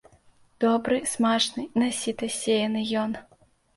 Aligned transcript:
Добры, 0.65 0.95
смачны, 1.11 1.65
на 1.81 1.91
сіта 2.01 2.33
сеяны 2.41 2.81
ён. 3.03 3.11